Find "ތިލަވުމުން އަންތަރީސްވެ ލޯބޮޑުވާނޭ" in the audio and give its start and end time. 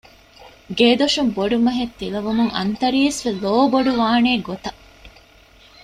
1.99-4.31